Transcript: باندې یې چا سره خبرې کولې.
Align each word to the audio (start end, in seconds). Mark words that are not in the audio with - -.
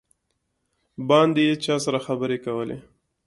باندې 1.09 1.41
یې 1.47 1.53
چا 1.65 1.75
سره 1.85 1.99
خبرې 2.07 2.37
کولې. 2.45 2.77